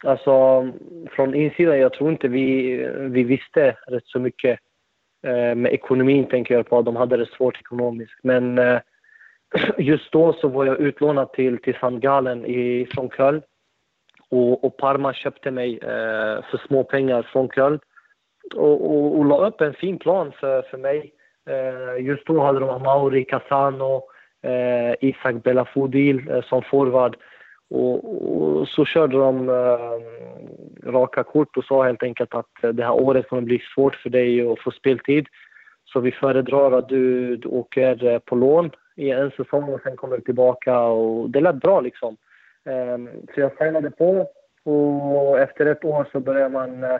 Alltså, 0.05 0.67
från 1.11 1.35
insidan, 1.35 1.79
jag 1.79 1.93
tror 1.93 2.11
inte 2.11 2.29
vi, 2.29 2.77
vi 2.99 3.23
visste 3.23 3.77
rätt 3.87 4.07
så 4.07 4.19
mycket. 4.19 4.61
Eh, 5.27 5.55
med 5.55 5.73
ekonomin 5.73 6.29
tänker 6.29 6.55
jag 6.55 6.69
på, 6.69 6.83
de 6.83 6.97
hade 6.97 7.17
det 7.17 7.27
svårt 7.27 7.61
ekonomiskt. 7.61 8.19
Men 8.23 8.59
eh, 8.59 8.81
just 9.79 10.13
då 10.13 10.33
så 10.33 10.49
var 10.49 10.65
jag 10.65 10.81
utlånad 10.81 11.33
till, 11.33 11.59
till 11.59 11.75
Sandgalen 11.81 12.47
i, 12.47 12.87
från 12.95 13.11
Köln. 13.11 13.43
Och, 14.29 14.65
och 14.65 14.77
Parma 14.77 15.15
köpte 15.15 15.51
mig 15.51 15.79
eh, 15.79 16.45
för 16.51 16.67
små 16.67 16.85
pengar 16.85 17.23
från 17.23 17.49
Köln. 17.49 17.81
Och, 18.55 18.91
och, 18.91 19.19
och 19.19 19.25
la 19.25 19.47
upp 19.47 19.61
en 19.61 19.75
fin 19.75 19.99
plan 19.99 20.33
för, 20.41 20.63
för 20.63 20.79
mig. 20.79 21.13
Eh, 21.49 22.05
just 22.07 22.27
då 22.27 22.41
hade 22.41 22.61
de 22.61 22.83
Mauri 22.83 23.25
Casano, 23.25 24.03
eh, 24.43 24.95
Isak 25.01 25.43
Belafodil 25.43 26.31
eh, 26.31 26.43
som 26.43 26.63
forward. 26.63 27.17
Och, 27.71 28.59
och, 28.61 28.69
så 28.69 28.85
körde 28.85 29.17
de 29.17 29.49
eh, 29.49 30.91
raka 30.91 31.23
kort 31.23 31.57
och 31.57 31.65
sa 31.65 31.85
helt 31.85 32.03
enkelt 32.03 32.35
att 32.35 32.65
eh, 32.65 32.71
det 32.71 32.85
här 32.85 32.93
året 32.93 33.29
kommer 33.29 33.43
bli 33.43 33.63
svårt 33.75 33.95
för 33.95 34.11
dig 34.11 34.53
att 34.53 34.61
få 34.61 34.71
speltid. 34.71 35.27
Så 35.85 36.01
vi 36.01 36.13
föredrar 36.13 36.73
att 36.73 36.89
du, 36.89 37.37
du 37.37 37.49
åker 37.49 38.05
eh, 38.05 38.19
på 38.19 38.37
lån 38.37 38.71
i 38.97 39.11
en 39.11 39.31
säsong 39.31 39.65
och 39.65 39.81
sen 39.81 39.97
kommer 39.97 40.17
du 40.17 40.23
tillbaka. 40.23 40.81
Och 40.81 41.31
det 41.31 41.41
lät 41.41 41.61
bra 41.61 41.81
liksom. 41.81 42.17
Eh, 42.65 42.99
så 43.35 43.41
jag 43.41 43.59
signade 43.59 43.91
på 43.91 44.27
och 44.65 45.39
efter 45.39 45.67
ett 45.67 45.85
år 45.85 46.09
så 46.13 46.21
börjar 46.21 46.49
man 46.49 46.85
eh, 46.85 46.99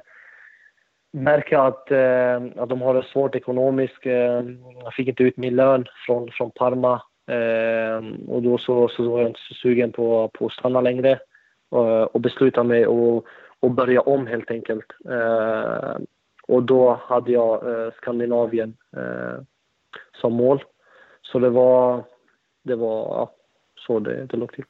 märka 1.13 1.63
att, 1.63 1.91
eh, 1.91 2.63
att 2.63 2.69
de 2.69 2.83
har 2.83 2.95
det 2.95 3.03
svårt 3.03 3.35
ekonomiskt. 3.35 4.07
Eh, 4.07 4.43
jag 4.83 4.95
fick 4.97 5.09
inte 5.09 5.23
ut 5.23 5.37
min 5.37 5.57
lön 5.57 5.87
från, 6.07 6.31
från 6.31 6.51
Parma 6.51 7.03
Ehm, 7.27 8.15
och 8.15 8.43
då 8.43 8.59
så, 8.59 8.89
så 8.89 9.11
var 9.11 9.21
jag 9.21 9.31
inte 9.31 9.41
så 9.49 9.55
sugen 9.55 9.93
på, 9.93 10.31
på 10.35 10.47
att 10.47 10.53
stanna 10.53 10.81
längre 10.81 11.19
och, 11.69 12.15
och 12.15 12.21
beslutade 12.21 12.69
mig 12.69 12.85
att 12.85 13.25
och 13.61 13.71
börja 13.71 14.01
om 14.01 14.27
helt 14.27 14.51
enkelt. 14.51 14.87
Ehm, 15.11 16.07
och 16.47 16.63
då 16.63 17.01
hade 17.03 17.33
jag 17.33 17.71
eh, 17.71 17.93
Skandinavien 17.93 18.77
eh, 18.97 19.43
som 20.21 20.33
mål. 20.33 20.65
Så 21.23 21.39
det 21.39 21.51
var, 21.51 22.05
det 22.63 22.75
var 22.75 23.07
ja, 23.09 23.35
så 23.87 23.99
det, 23.99 24.27
det 24.27 24.37
låg 24.37 24.53
till. 24.53 24.65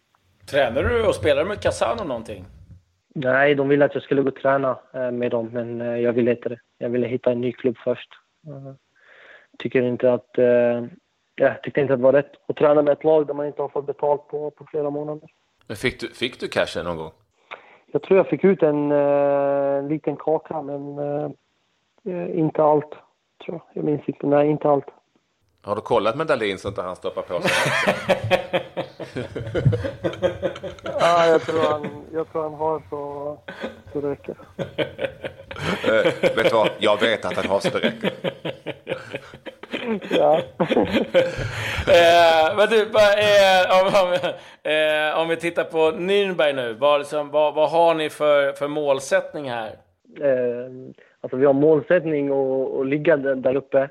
Tränar 0.51 0.83
du 0.83 1.07
och 1.07 1.15
spelar 1.15 1.45
med 1.45 1.63
Casano 1.63 2.05
någonting? 2.05 2.45
Nej, 3.15 3.55
de 3.55 3.69
ville 3.69 3.85
att 3.85 3.95
jag 3.95 4.03
skulle 4.03 4.23
gå 4.23 4.29
och 4.29 4.37
träna 4.37 4.79
eh, 4.95 5.11
med 5.11 5.31
dem, 5.31 5.49
men 5.53 5.81
jag 6.03 6.13
ville 6.13 6.31
inte 6.31 6.49
det. 6.49 6.61
Jag 6.79 6.91
ville 6.91 7.07
hitta 7.07 7.33
en 7.33 7.41
ny 7.41 7.53
klubb 7.53 7.77
först. 7.85 8.09
Tycker 9.59 9.83
inte 9.83 10.13
att 10.13 10.39
jag 11.35 11.63
tyckte 11.63 11.81
inte 11.81 11.93
att 11.93 11.99
det 11.99 12.05
var 12.05 12.13
rätt 12.13 12.33
att 12.49 12.57
träna 12.57 12.83
med 12.83 12.93
ett 12.93 13.05
lag 13.05 13.27
där 13.27 13.35
man 13.35 13.47
inte 13.47 13.63
har 13.63 13.69
fått 13.69 13.87
betalt 13.87 14.29
på, 14.29 14.51
på 14.51 14.65
flera 14.71 14.91
månader. 14.91 15.29
Men 15.67 15.77
fick 15.77 16.01
du, 16.01 16.09
fick 16.09 16.41
du 16.41 16.49
cashen 16.49 16.85
någon 16.85 16.97
gång? 16.97 17.11
Jag 17.93 18.03
tror 18.03 18.17
jag 18.17 18.29
fick 18.29 18.45
ut 18.45 18.63
en 18.63 18.93
uh, 18.93 19.89
liten 19.89 20.17
kaka, 20.17 20.63
men 20.63 20.99
uh, 20.99 22.39
inte 22.39 22.63
allt. 22.63 22.91
Tror 23.45 23.57
jag. 23.57 23.61
jag 23.73 23.85
minns 23.85 24.09
inte. 24.09 24.27
Nej, 24.27 24.51
inte 24.51 24.69
allt. 24.69 24.87
Har 25.63 25.75
du 25.77 25.81
kollat 25.81 26.17
med 26.17 26.27
Dahlin 26.27 26.59
så 26.59 26.69
inte 26.69 26.83
han 26.83 26.97
stoppar 26.97 27.23
på 27.23 27.41
sig? 27.41 27.73
ja, 31.01 31.27
jag 31.27 31.43
tror 31.43 31.61
han, 31.61 31.87
jag 32.13 32.33
tror 32.33 32.43
han 32.43 32.55
har 32.55 32.83
så, 32.91 33.39
så 33.93 34.01
det 34.01 34.11
räcker. 34.11 34.37
uh, 35.89 36.05
vet 36.37 36.51
du 36.51 36.57
vad? 36.57 36.71
Jag 36.79 37.01
vet 37.01 37.25
att 37.25 37.37
han 37.37 37.47
har 37.47 37.61
så 37.61 37.69
det 37.71 37.79
räcker. 37.79 38.13
Ja. 40.11 40.39
eh, 41.99 42.57
men 42.57 42.69
du, 42.69 42.83
eh, 42.83 43.65
om, 43.81 44.17
eh, 44.63 45.21
om, 45.21 45.29
vi 45.29 45.37
tittar 45.37 45.65
på 45.65 45.79
Nürnberg 45.79 46.53
nu. 46.53 46.73
Vad, 46.73 47.01
liksom, 47.01 47.31
vad, 47.31 47.55
vad 47.55 47.71
har 47.71 47.95
ni 47.95 48.11
för, 48.11 48.53
för 48.53 48.69
målsättning 48.69 49.51
här? 49.51 49.69
Eh, 50.21 50.95
alltså 51.21 51.37
vi 51.37 51.47
har 51.47 51.53
målsättning 51.53 52.31
att 52.81 52.87
ligga 52.87 53.17
där, 53.17 53.35
där 53.35 53.57
uppe. 53.57 53.89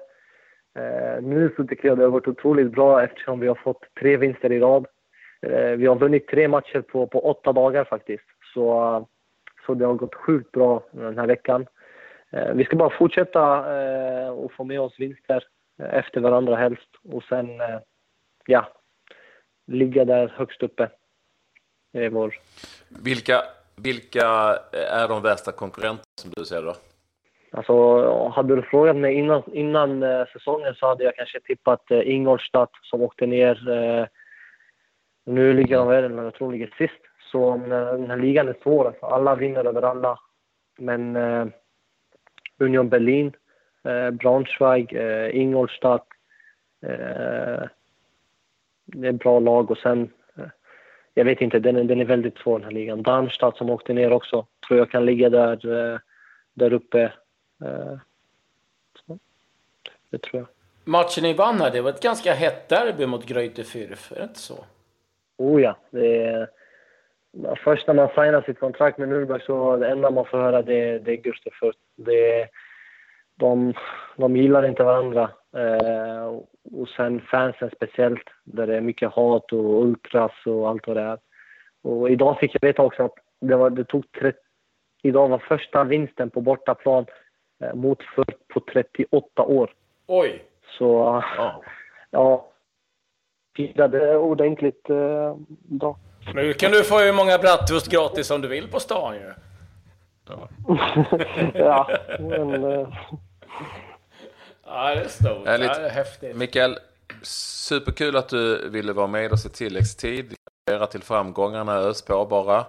Eh, 0.76 1.22
nu 1.22 1.54
så 1.58 1.64
tycker 1.64 1.88
jag 1.88 1.98
det 1.98 2.04
har 2.04 2.12
varit 2.12 2.28
otroligt 2.28 2.72
bra 2.72 3.04
eftersom 3.04 3.40
vi 3.40 3.48
har 3.48 3.56
fått 3.56 3.84
tre 4.00 4.18
vinster 4.18 4.52
i 4.52 4.60
rad. 4.60 4.86
Eh, 5.42 5.72
vi 5.72 5.86
har 5.86 5.96
vunnit 5.96 6.28
tre 6.28 6.48
matcher 6.48 6.82
på, 6.82 7.08
på 7.08 7.20
åtta 7.20 7.54
dagar 7.54 7.84
faktiskt. 7.84 8.26
Så, 8.54 9.08
så 9.66 9.74
det 9.74 9.86
har 9.86 9.94
gått 9.94 10.16
sjukt 10.16 10.52
bra 10.52 10.84
den 10.92 11.18
här 11.18 11.28
veckan. 11.28 11.66
Eh, 12.32 12.54
vi 12.54 12.64
ska 12.64 12.76
bara 12.76 12.98
fortsätta 12.98 14.32
och 14.32 14.54
få 14.54 14.64
med 14.64 14.82
oss 14.82 15.00
vinster 15.00 15.44
efter 15.92 16.22
varandra 16.22 16.56
helst 16.56 16.90
och 17.14 17.24
sen, 17.24 17.62
eh, 17.62 17.80
ja, 18.46 18.68
ligga 19.68 20.06
där 20.06 20.28
högst 20.28 20.64
uppe. 20.64 20.90
Det 21.94 22.06
är 22.06 22.10
vår... 22.10 22.36
Vilka, 23.04 23.44
vilka 23.76 24.26
är 24.72 25.08
de 25.08 25.22
värsta 25.22 25.52
konkurrenterna 25.52 26.04
som 26.22 26.32
du 26.36 26.46
ser 26.46 26.62
då? 26.62 26.76
Alltså, 27.52 28.28
hade 28.28 28.56
du 28.56 28.62
frågat 28.62 28.96
mig 28.96 29.14
innan, 29.14 29.44
innan 29.54 30.04
eh, 30.04 30.26
säsongen 30.34 30.76
så 30.76 30.88
hade 30.88 31.04
jag 31.04 31.16
kanske 31.16 31.40
tippat 31.40 31.92
eh, 31.92 32.10
Ingolstadt 32.10 32.72
som 32.82 33.02
åkte 33.02 33.26
ner. 33.26 33.70
Eh, 33.70 34.06
nu 35.26 35.54
ligger 35.54 35.78
de 35.78 35.88
väl, 35.88 36.12
jag 36.12 36.34
tror 36.34 36.52
de 36.52 36.58
ligger 36.58 36.74
sist. 36.78 37.02
Så 37.32 37.58
den 37.58 38.10
här 38.10 38.18
ligan 38.18 38.48
är 38.48 38.56
svår. 38.64 38.88
Alltså. 38.88 39.06
Alla 39.06 39.36
vinner 39.36 39.66
över 39.66 39.82
alla. 39.82 40.20
Men 40.78 41.16
eh, 41.16 41.46
Union 42.60 42.90
Berlin 42.90 43.34
eh, 43.84 44.12
Braunschweig, 44.12 44.94
eh, 44.94 45.36
Ingolstadt. 45.36 46.08
Eh, 46.82 47.64
det 48.86 49.08
är 49.08 49.12
bra 49.12 49.40
lag 49.40 49.72
och 49.72 49.78
sen, 49.78 50.10
eh, 50.38 50.50
jag 51.14 51.26
vet 51.26 51.42
inte, 51.42 51.60
den 51.60 51.88
den 51.88 52.02
är 52.02 52.06
väldigt 52.06 52.38
svår 52.38 52.60
den 52.60 52.64
här 52.64 52.72
ligan. 52.72 53.04
Darmstadt 53.04 53.58
som 53.58 53.70
åkte 53.70 53.94
ner 53.94 54.14
också, 54.14 54.46
tror 54.68 54.80
jag 54.80 54.92
kan 54.92 55.06
ligga 55.06 55.30
där, 55.30 55.94
eh, 55.94 56.00
där 56.54 56.74
uppe. 56.74 57.02
Eh, 57.64 57.98
så, 59.08 59.20
det 60.10 60.18
tror 60.18 60.40
jag. 60.42 60.48
Matchen 60.84 61.24
ni 61.24 61.34
vann 61.34 61.62
här, 61.62 61.72
det 61.72 61.82
var 61.82 61.90
ett 61.90 62.04
ganska 62.04 62.34
hett 62.34 62.70
derby 62.70 63.06
mot 63.06 63.26
Greuther 63.26 63.64
Fürth, 63.64 64.14
är 64.14 64.18
det 64.18 64.24
inte 64.24 64.40
så? 64.40 64.66
Oh 65.38 65.62
ja, 65.62 65.78
det 65.92 66.24
är, 66.24 66.50
Först 67.64 67.88
när 67.88 67.94
man 67.94 68.08
signar 68.08 68.42
sitt 68.42 68.60
kontrakt 68.60 68.98
med 68.98 69.10
Nürnberg 69.10 69.46
så 69.46 69.78
det 69.78 69.90
enda 69.90 70.12
man 70.12 70.26
får 70.26 70.38
höra 70.38 70.62
det, 70.62 71.00
det 71.00 71.12
är 71.12 71.16
Gustav 71.16 71.54
Fürth. 71.62 71.78
Det, 71.96 72.50
de, 73.42 73.74
de 74.18 74.36
gillar 74.36 74.68
inte 74.68 74.84
varandra. 74.84 75.30
Eh, 75.58 76.26
och 76.80 76.88
sen 76.98 77.22
fansen 77.22 77.72
speciellt, 77.76 78.24
där 78.44 78.68
det 78.68 78.78
är 78.78 78.82
mycket 78.82 79.12
hat 79.12 79.54
och 79.54 79.82
ultras 79.84 80.32
och 80.46 80.70
allt 80.70 80.88
vad 80.88 80.98
det 80.98 81.02
är. 81.02 81.18
Och 81.84 82.10
idag 82.10 82.40
fick 82.40 82.56
jag 82.56 82.68
veta 82.68 82.82
också 82.82 83.04
att 83.04 83.16
det, 83.42 83.56
var, 83.56 83.70
det 83.70 83.84
tog 83.84 84.12
30, 84.12 84.38
idag 85.04 85.28
var 85.28 85.38
första 85.38 85.84
vinsten 85.84 86.30
på 86.30 86.42
bortaplan 86.42 87.06
eh, 87.64 87.74
mot 87.74 88.04
för, 88.16 88.26
på 88.54 88.60
38 88.74 89.44
år. 89.44 89.74
Oj! 90.08 90.44
Så 90.78 90.88
oh. 90.88 91.24
ja, 92.12 92.52
firade 93.56 94.18
ordentligt 94.18 94.90
eh, 94.90 95.36
då. 95.62 95.98
Nu 96.34 96.54
kan 96.54 96.72
du 96.72 96.84
få 96.84 97.00
hur 97.00 97.14
många 97.14 97.38
bratwurst 97.38 97.92
gratis 97.92 98.28
som 98.28 98.42
du 98.42 98.48
vill 98.48 98.72
på 98.72 98.80
stan 98.80 99.16
ju. 99.16 99.34
Ja, 100.30 100.50
ja 101.54 101.90
men... 102.20 102.64
Eh, 102.64 102.88
Ja, 104.74 104.96
det 104.96 105.02
är 105.02 105.08
stort. 105.08 105.42
Ja, 105.46 105.58
det 105.58 105.66
är 105.66 105.90
häftigt. 105.90 106.36
Mikael, 106.36 106.80
superkul 107.24 108.16
att 108.16 108.30
du 108.30 108.70
ville 108.70 108.94
vara 108.94 109.08
med 109.08 109.34
oss 109.34 109.46
i 109.46 109.50
tilläggstid. 109.50 110.36
Gratulera 110.66 110.88
till 110.88 111.04
framgångarna, 111.04 111.74
ös 111.74 112.02
på 112.02 112.26
bara 112.26 112.66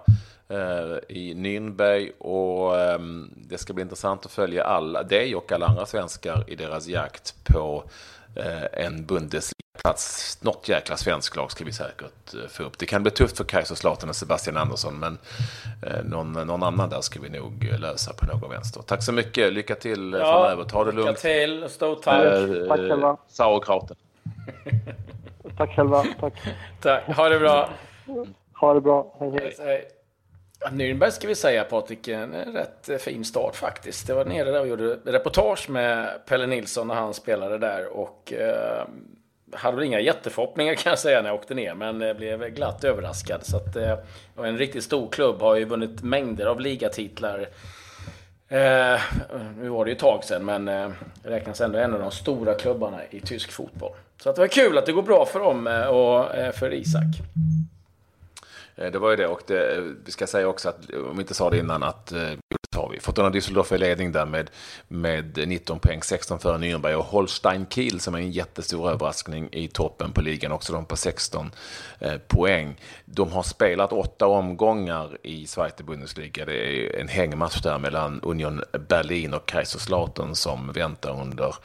eh, 0.49 0.97
i 1.09 1.33
Nürnberg 1.33 2.11
och 2.17 2.79
ehm, 2.79 3.29
det 3.35 3.57
ska 3.57 3.73
bli 3.73 3.81
intressant 3.81 4.25
att 4.25 4.31
följa 4.31 4.63
alla, 4.63 5.03
dig 5.03 5.35
och 5.35 5.51
alla 5.51 5.65
andra 5.65 5.85
svenskar 5.85 6.43
i 6.47 6.55
deras 6.55 6.87
jakt 6.87 7.35
på 7.43 7.83
eh, 8.35 8.85
en 8.85 9.05
Bundesliga 9.05 9.62
plats. 9.81 10.37
Något 10.41 10.69
jäkla 10.69 10.97
svensk 10.97 11.35
lag 11.35 11.51
ska 11.51 11.65
vi 11.65 11.71
säkert 11.71 12.33
eh, 12.33 12.47
få 12.49 12.63
upp. 12.63 12.77
Det 12.77 12.85
kan 12.85 13.03
bli 13.03 13.11
tufft 13.11 13.37
för 13.37 13.43
Kaiserslautern 13.43 14.09
och 14.09 14.15
Sebastian 14.15 14.57
Andersson, 14.57 14.99
men 14.99 15.17
eh, 15.87 16.03
någon, 16.03 16.31
någon 16.31 16.63
annan 16.63 16.89
där 16.89 17.01
ska 17.01 17.19
vi 17.19 17.29
nog 17.29 17.63
lösa 17.79 18.13
på 18.13 18.25
någon 18.25 18.49
vänster. 18.49 18.81
Tack 18.81 19.03
så 19.03 19.11
mycket. 19.11 19.53
Lycka 19.53 19.75
till 19.75 20.13
eh, 20.13 20.19
ja, 20.19 20.25
framöver. 20.25 20.63
Ta 20.63 20.83
det 20.83 20.91
lugnt. 20.91 21.09
Lycka 21.09 21.19
till. 21.19 21.69
Stort 21.69 22.03
tack. 22.03 22.25
Eh, 22.25 22.67
tack 22.67 22.79
själva. 22.79 23.17
Sauerkrauten. 23.27 23.97
tack 25.57 25.75
själva. 25.75 26.05
Tack. 26.19 26.33
tack. 26.81 27.15
Ha 27.15 27.29
det 27.29 27.39
bra. 27.39 27.69
Ha 28.53 28.73
det 28.73 28.81
bra. 28.81 29.15
Hej, 29.19 29.31
hej. 29.31 29.55
hej. 29.59 29.87
Nürnberg 30.71 31.11
ska 31.11 31.27
vi 31.27 31.35
säga 31.35 31.63
Patrik, 31.63 32.07
en 32.07 32.33
rätt 32.33 33.01
fin 33.01 33.25
start 33.25 33.55
faktiskt. 33.55 34.07
Det 34.07 34.13
var 34.13 34.25
nere 34.25 34.51
där 34.51 34.61
och 34.61 34.67
gjorde 34.67 34.97
reportage 35.05 35.69
med 35.69 36.25
Pelle 36.25 36.47
Nilsson 36.47 36.87
när 36.87 36.95
han 36.95 37.13
spelade 37.13 37.57
där 37.57 37.87
och 37.97 38.33
eh, 38.33 38.83
hade 39.55 39.77
väl 39.77 39.85
inga 39.85 39.99
jätteförhoppningar 39.99 40.75
kan 40.75 40.89
jag 40.89 40.99
säga 40.99 41.21
när 41.21 41.29
jag 41.29 41.35
åkte 41.35 41.53
ner, 41.53 41.73
men 41.73 42.01
eh, 42.01 42.13
blev 42.13 42.49
glatt 42.49 42.83
överraskad. 42.83 43.45
Så 43.45 43.57
att, 43.57 43.75
eh, 43.75 43.97
och 44.35 44.47
en 44.47 44.57
riktigt 44.57 44.83
stor 44.83 45.09
klubb 45.09 45.41
har 45.41 45.55
ju 45.55 45.65
vunnit 45.65 46.03
mängder 46.03 46.45
av 46.45 46.59
ligatitlar 46.59 47.47
Eh, 48.53 49.01
nu 49.59 49.69
var 49.69 49.85
det 49.85 49.91
ju 49.91 49.95
ett 49.95 49.99
tag 49.99 50.23
sedan, 50.23 50.45
men 50.45 50.67
eh, 50.67 50.89
räknas 51.23 51.61
ändå 51.61 51.79
en 51.79 51.93
av 51.93 51.99
de 51.99 52.11
stora 52.11 52.53
klubbarna 52.53 52.97
i 53.09 53.19
tysk 53.19 53.51
fotboll. 53.51 53.91
Så 54.21 54.29
att 54.29 54.35
det 54.35 54.41
var 54.41 54.47
kul 54.47 54.77
att 54.77 54.85
det 54.85 54.91
går 54.91 55.01
bra 55.01 55.25
för 55.25 55.39
dem 55.39 55.67
eh, 55.67 55.85
och 55.85 56.35
eh, 56.35 56.51
för 56.51 56.73
Isak. 56.73 57.03
Det 58.75 58.99
var 58.99 59.09
ju 59.09 59.15
det 59.15 59.27
och 59.27 59.41
det, 59.47 59.83
vi 60.05 60.11
ska 60.11 60.27
säga 60.27 60.47
också 60.47 60.69
att, 60.69 60.93
om 60.93 61.17
vi 61.17 61.21
inte 61.21 61.33
sa 61.33 61.49
det 61.49 61.57
innan, 61.57 61.83
att 61.83 62.13
Fortuna 63.03 63.29
Düsseldorf 63.29 63.71
i 63.71 63.77
ledning 63.77 64.11
där 64.11 64.25
med, 64.25 64.49
med 64.87 65.47
19 65.47 65.79
poäng, 65.79 66.01
16 66.03 66.39
före 66.39 66.57
Nürnberg 66.57 66.93
och 66.93 67.05
Holstein 67.05 67.65
Kiel 67.69 67.99
som 67.99 68.15
är 68.15 68.19
en 68.19 68.31
jättestor 68.31 68.89
överraskning 68.89 69.49
i 69.51 69.67
toppen 69.67 70.11
på 70.11 70.21
ligan, 70.21 70.51
också 70.51 70.73
de 70.73 70.85
på 70.85 70.95
16 70.95 71.51
eh, 71.99 72.17
poäng. 72.17 72.75
De 73.05 73.31
har 73.31 73.43
spelat 73.43 73.91
åtta 73.91 74.27
omgångar 74.27 75.17
i 75.23 75.47
Zweite 75.47 75.83
Bundesliga. 75.83 76.45
Det 76.45 76.53
är 76.53 76.99
en 76.99 77.07
hängmatch 77.07 77.61
där 77.61 77.77
mellan 77.77 78.21
Union 78.21 78.61
Berlin 78.89 79.33
och 79.33 79.45
Kaiserslautern 79.45 80.35
som 80.35 80.71
väntar 80.71 81.21
under 81.21 81.55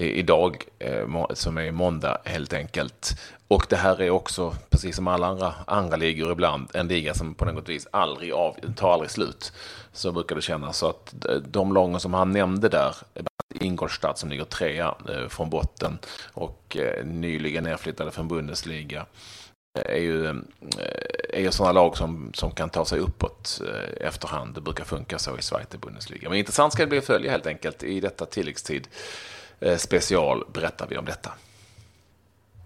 idag, 0.00 0.64
eh, 0.78 1.26
som 1.34 1.58
är 1.58 1.72
måndag 1.72 2.18
helt 2.24 2.52
enkelt. 2.52 3.20
Och 3.48 3.66
det 3.68 3.76
här 3.76 4.02
är 4.02 4.10
också, 4.10 4.54
precis 4.70 4.96
som 4.96 5.08
alla 5.08 5.26
andra, 5.26 5.54
andra 5.66 5.96
ligor 5.96 6.32
ibland, 6.32 6.70
en 6.74 6.88
liga 6.88 7.14
som 7.14 7.34
på 7.34 7.44
något 7.44 7.68
vis 7.68 7.86
aldrig 7.90 8.32
av, 8.32 8.56
tar 8.76 8.92
aldrig 8.92 9.10
slut. 9.10 9.52
Så 9.92 10.12
brukar 10.12 10.36
det 10.36 10.42
kännas. 10.42 10.78
Så 10.78 10.88
att 10.88 11.24
eh, 11.24 11.34
de 11.34 11.72
långa 11.72 11.98
som 11.98 12.14
han 12.14 12.32
nämnde 12.32 12.68
där, 12.68 12.96
eh, 13.14 13.24
Ingolstadt 13.54 14.18
som 14.18 14.30
ligger 14.30 14.44
trea 14.44 14.94
från 15.28 15.50
botten 15.50 15.98
och 16.32 16.76
nyligen 17.04 17.64
nedflyttade 17.64 18.10
från 18.10 18.28
Bundesliga, 18.28 19.06
är 19.78 19.98
ju, 19.98 20.26
är 21.28 21.40
ju 21.40 21.50
sådana 21.52 21.72
lag 21.72 21.96
som, 21.96 22.30
som 22.34 22.50
kan 22.50 22.70
ta 22.70 22.84
sig 22.84 22.98
uppåt 22.98 23.60
efterhand. 24.00 24.54
Det 24.54 24.60
brukar 24.60 24.84
funka 24.84 25.18
så 25.18 25.38
i 25.38 25.42
Zweite 25.42 25.78
Bundesliga. 25.78 26.28
Men 26.28 26.38
intressant 26.38 26.72
ska 26.72 26.82
det 26.82 26.88
bli 26.88 26.98
att 26.98 27.04
följa 27.04 27.30
helt 27.30 27.46
enkelt. 27.46 27.82
I 27.82 28.00
detta 28.00 28.26
tilläggstid 28.26 28.88
special 29.78 30.44
berättar 30.52 30.86
vi 30.86 30.98
om 30.98 31.04
detta. 31.04 31.32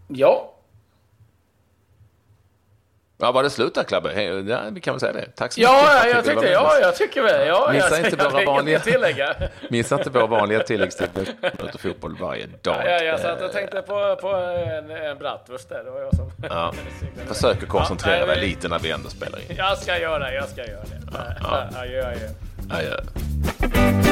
Ja, 0.08 0.54
Ja, 3.18 3.32
var 3.32 3.42
det 3.42 3.50
slut 3.50 3.74
där 3.74 3.84
Klabbe? 3.84 4.22
Ja, 4.22 4.62
vi 4.70 4.80
kan 4.80 4.94
väl 4.94 5.00
säga 5.00 5.12
det. 5.12 5.26
Tack 5.36 5.52
så 5.52 5.60
ja, 5.60 5.72
mycket. 5.72 6.04
Ja, 6.04 6.16
jag 6.16 6.24
tyckte, 6.24 6.46
ja, 6.46 6.78
jag 6.80 6.96
tycker 6.96 7.22
väl. 7.22 7.46
Ja, 7.46 7.70
missa 7.72 7.96
jag, 7.96 8.04
inte 8.04 8.24
våra 8.24 8.44
vanliga, 8.44 8.80
missa 9.70 9.98
inte 9.98 10.10
våra 10.10 10.26
vanliga 10.40 10.60
tilläggstid 10.60 11.08
möter 11.40 11.78
fotboll 11.78 12.16
varje 12.20 12.46
dag. 12.46 12.82
Ja, 12.84 13.02
jag 13.02 13.20
satt 13.20 13.42
och 13.42 13.52
tänkte 13.52 13.82
på, 13.82 14.16
på 14.20 14.28
en, 14.28 14.90
en 14.90 15.18
bratwurst 15.18 15.68
där. 15.68 15.84
Det 15.84 15.90
var 15.90 16.00
jag 16.00 16.16
som... 16.16 16.30
Ja. 16.50 16.72
Försöker 17.26 17.66
koncentrera 17.66 18.18
ja, 18.18 18.26
dig 18.26 18.40
lite 18.40 18.68
när 18.68 18.78
vi 18.78 18.90
ändå 18.90 19.08
spelar 19.08 19.38
in. 19.38 19.56
Jag 19.56 19.78
ska 19.78 19.98
göra 19.98 20.18
det, 20.18 20.34
jag 20.34 20.48
ska 20.48 20.66
göra 20.66 20.82
det. 20.82 21.00
Ja, 21.12 21.18
ja. 21.72 21.80
Adjö, 21.80 22.06
adjö. 22.06 22.28
Adjö. 22.70 24.03